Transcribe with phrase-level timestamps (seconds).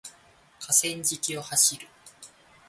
[0.59, 1.87] 河川敷を走る